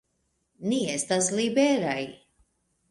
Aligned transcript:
Ni 0.71 0.79
estas 0.95 1.31
liberaj! 1.41 2.01